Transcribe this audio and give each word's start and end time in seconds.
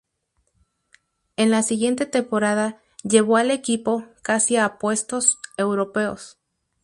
En 1.37 1.51
la 1.51 1.61
siguiente 1.61 2.07
temporada 2.07 2.81
llevó 3.03 3.37
al 3.37 3.51
equipo 3.51 4.03
casi 4.23 4.57
a 4.57 4.79
puestos 4.79 5.37
europeos. 5.57 6.39